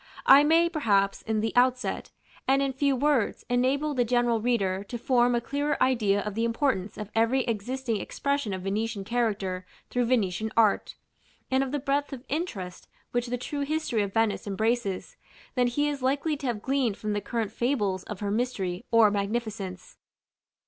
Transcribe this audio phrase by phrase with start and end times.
[0.25, 2.09] I may, perhaps, in the outset,
[2.47, 6.43] and in few words, enable the general reader to form a clearer idea of the
[6.43, 10.95] importance of every existing expression of Venetian character through Venetian art,
[11.51, 15.17] and of the breadth of interest which the true history of Venice embraces,
[15.53, 19.11] than he is likely to have gleaned from the current fables of her mystery or
[19.11, 19.97] magnificence.